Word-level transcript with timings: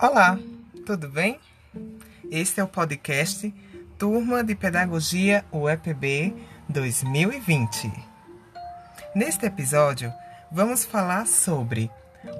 Olá, 0.00 0.38
tudo 0.86 1.08
bem? 1.08 1.40
Este 2.30 2.60
é 2.60 2.62
o 2.62 2.68
podcast 2.68 3.52
Turma 3.98 4.44
de 4.44 4.54
Pedagogia 4.54 5.44
UEPB 5.50 6.36
2020. 6.68 7.92
Neste 9.12 9.46
episódio, 9.46 10.12
vamos 10.52 10.84
falar 10.84 11.26
sobre 11.26 11.90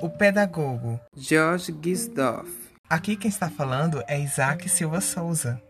o 0.01 0.09
pedagogo 0.09 1.01
George 1.17 1.77
Gisdorf. 1.83 2.49
Aqui 2.89 3.17
quem 3.17 3.29
está 3.29 3.51
falando 3.51 4.05
é 4.07 4.21
Isaac 4.21 4.69
Silva 4.69 5.01
Souza. 5.01 5.61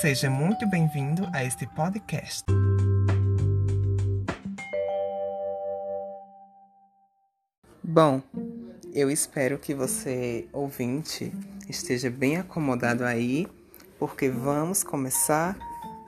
Seja 0.00 0.30
muito 0.30 0.70
bem-vindo 0.70 1.28
a 1.34 1.42
este 1.42 1.66
podcast. 1.66 2.44
Bom, 7.82 8.22
eu 8.94 9.10
espero 9.10 9.58
que 9.58 9.74
você, 9.74 10.46
ouvinte, 10.52 11.32
esteja 11.68 12.08
bem 12.08 12.36
acomodado 12.36 13.04
aí, 13.04 13.48
porque 13.98 14.30
vamos 14.30 14.84
começar 14.84 15.58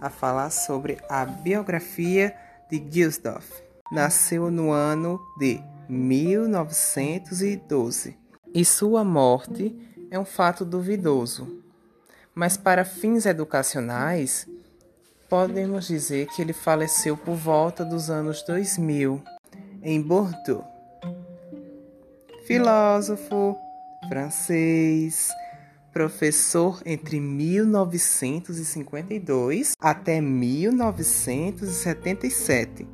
a 0.01 0.09
falar 0.09 0.51
sobre 0.51 0.99
a 1.09 1.25
biografia 1.25 2.33
de 2.71 2.81
Gilsdorf. 2.89 3.61
Nasceu 3.91 4.53
no 4.53 4.71
ano 4.71 5.21
de 5.37 5.61
1912 5.89 8.17
e 8.55 8.65
sua 8.65 9.03
morte 9.03 9.77
é 10.09 10.17
um 10.17 10.25
fato 10.25 10.65
duvidoso. 10.65 11.61
Mas 12.33 12.57
para 12.57 12.85
fins 12.85 13.27
educacionais, 13.27 14.47
podemos 15.29 15.89
dizer 15.89 16.29
que 16.29 16.41
ele 16.41 16.53
faleceu 16.53 17.17
por 17.17 17.35
volta 17.35 17.85
dos 17.85 18.11
anos 18.11 18.43
2000 18.43 19.21
em 19.83 20.01
Bordeaux 20.01 20.76
filósofo 22.47 23.59
francês, 24.09 25.29
professor 25.93 26.81
entre 26.87 27.19
1952 27.19 29.73
até 29.81 30.21
1977 30.21 32.87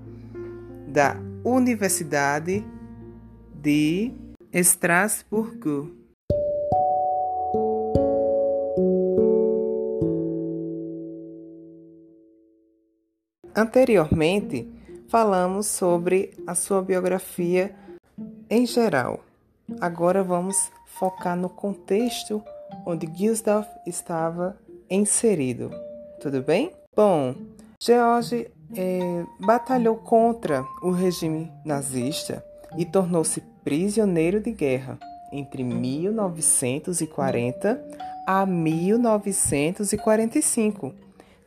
da 0.88 1.18
Universidade 1.44 2.64
de 3.54 4.10
Estrasburgo. 4.50 5.94
Anteriormente, 13.54 14.66
falamos 15.08 15.66
sobre 15.66 16.32
a 16.46 16.54
sua 16.54 16.80
biografia 16.80 17.76
em 18.48 18.64
geral. 18.64 19.22
Agora 19.80 20.22
vamos 20.22 20.70
focar 20.86 21.36
no 21.36 21.48
contexto 21.48 22.40
onde 22.86 23.10
Gilsdorf 23.14 23.68
estava 23.86 24.56
inserido. 24.88 25.70
Tudo 26.20 26.42
bem? 26.42 26.70
Bom, 26.94 27.34
George 27.80 28.50
eh, 28.76 29.24
batalhou 29.40 29.96
contra 29.96 30.62
o 30.82 30.90
regime 30.90 31.50
nazista 31.64 32.44
e 32.76 32.84
tornou-se 32.84 33.40
prisioneiro 33.64 34.38
de 34.40 34.52
guerra 34.52 34.98
entre 35.32 35.64
1940 35.64 37.82
a 38.26 38.44
1945. 38.46 40.94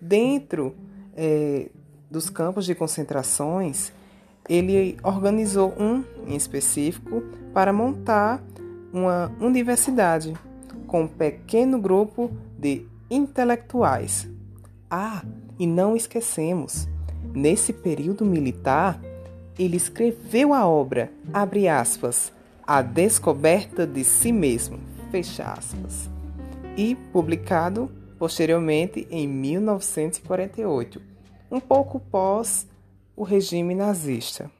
Dentro 0.01 0.75
eh, 1.15 1.69
dos 2.09 2.29
campos 2.29 2.65
de 2.65 2.75
concentrações, 2.75 3.93
ele 4.47 4.97
organizou 5.03 5.73
um 5.79 6.03
em 6.27 6.35
específico 6.35 7.23
para 7.53 7.73
montar 7.73 8.43
uma 8.93 9.31
universidade 9.39 10.33
com 10.87 11.03
um 11.03 11.07
pequeno 11.07 11.79
grupo 11.79 12.31
de 12.57 12.85
intelectuais. 13.09 14.27
Ah, 14.89 15.23
e 15.59 15.65
não 15.65 15.95
esquecemos, 15.95 16.87
nesse 17.33 17.73
período 17.73 18.25
militar, 18.25 18.99
ele 19.57 19.77
escreveu 19.77 20.53
a 20.53 20.67
obra, 20.67 21.11
abre 21.33 21.67
aspas, 21.67 22.31
A 22.65 22.81
Descoberta 22.81 23.85
de 23.87 24.03
Si 24.03 24.31
Mesmo, 24.31 24.79
fecha 25.11 25.43
aspas, 25.43 26.09
e 26.77 26.95
publicado 27.11 27.89
posteriormente 28.17 29.07
em 29.09 29.27
1948, 29.27 31.01
um 31.51 31.59
pouco 31.59 31.99
pós 31.99 32.67
o 33.15 33.23
regime 33.23 33.73
nazista. 33.73 34.51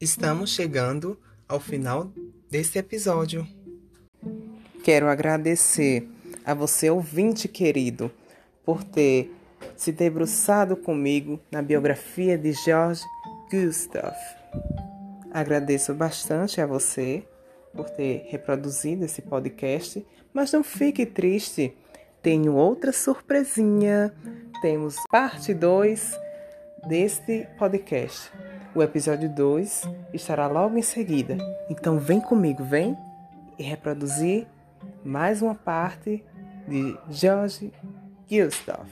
Estamos 0.00 0.50
chegando 0.50 1.16
ao 1.48 1.60
final 1.60 2.10
deste 2.50 2.78
episódio. 2.78 3.46
Quero 4.82 5.06
agradecer 5.06 6.08
a 6.44 6.52
você, 6.54 6.90
ouvinte 6.90 7.46
querido, 7.46 8.10
por 8.64 8.82
ter 8.82 9.32
se 9.76 9.92
debruçado 9.92 10.76
comigo 10.76 11.38
na 11.50 11.62
biografia 11.62 12.36
de 12.36 12.52
George 12.52 13.02
Gustav. 13.48 14.16
Agradeço 15.30 15.94
bastante 15.94 16.60
a 16.60 16.66
você 16.66 17.22
por 17.72 17.88
ter 17.88 18.26
reproduzido 18.28 19.04
esse 19.04 19.22
podcast, 19.22 20.04
mas 20.34 20.50
não 20.50 20.64
fique 20.64 21.06
triste 21.06 21.76
tenho 22.22 22.54
outra 22.54 22.92
surpresinha. 22.92 24.12
Temos 24.60 24.96
parte 25.10 25.52
2 25.52 26.18
deste 26.86 27.48
podcast. 27.58 28.32
O 28.74 28.82
episódio 28.82 29.28
2 29.28 29.82
estará 30.14 30.46
logo 30.46 30.78
em 30.78 30.82
seguida. 30.82 31.36
Então 31.68 31.98
vem 31.98 32.20
comigo, 32.20 32.62
vem 32.62 32.96
e 33.58 33.62
reproduzir 33.62 34.46
mais 35.04 35.42
uma 35.42 35.54
parte 35.54 36.24
de 36.68 36.96
George 37.10 37.72
Gustav. 38.30 38.86